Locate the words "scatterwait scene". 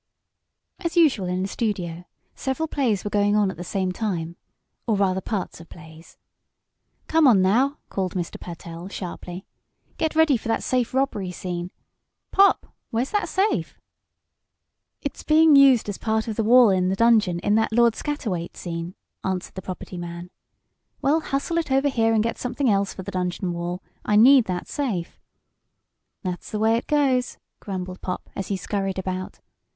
17.93-18.95